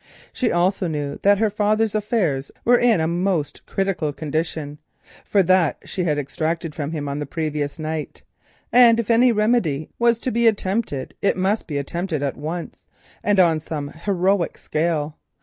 She 0.33 0.51
also 0.51 0.87
knew 0.87 1.19
that 1.21 1.37
her 1.37 1.51
father's 1.51 1.93
affairs 1.93 2.51
were 2.65 2.79
in 2.79 2.99
a 2.99 3.07
most 3.07 3.63
critical 3.67 4.11
condition, 4.11 4.79
for 5.23 5.43
this 5.43 5.75
she 5.85 6.05
had 6.05 6.17
extracted 6.17 6.73
from 6.73 6.89
him 6.89 7.07
on 7.07 7.19
the 7.19 7.27
previous 7.27 7.77
night, 7.77 8.23
and 8.73 8.97
that 8.97 9.01
if 9.03 9.11
any 9.11 9.31
remedy 9.31 9.91
was 9.99 10.17
to 10.21 10.31
be 10.31 10.47
attempted 10.47 11.13
it 11.21 11.37
must 11.37 11.67
be 11.67 11.77
attempted 11.77 12.23
at 12.23 12.35
once, 12.35 12.83
and 13.23 13.39
on 13.39 13.59
some 13.59 13.89
heroic 13.89 14.57
scale. 14.57 15.19